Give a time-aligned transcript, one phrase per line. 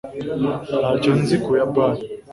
[0.79, 2.01] Ntacyo nzi ku Buyapani